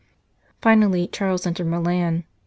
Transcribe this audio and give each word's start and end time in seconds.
Finally 0.63 1.05
Charles 1.05 1.45
entered 1.45 1.67
Milan. 1.67 2.23